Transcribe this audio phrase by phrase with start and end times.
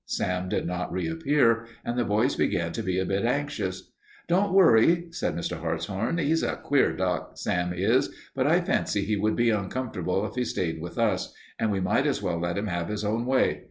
[0.07, 3.91] Sam did not reappear, and the boys began to be a bit anxious.
[4.27, 5.59] "Don't worry," said Mr.
[5.59, 6.17] Hartshorn.
[6.17, 8.09] "He's a queer duck, Sam is.
[8.33, 12.07] But I fancy he would be uncomfortable if he stayed with us, and we might
[12.07, 13.59] as well let him have his own way.